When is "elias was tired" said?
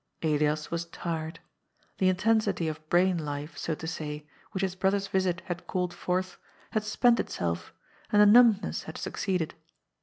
0.23-1.39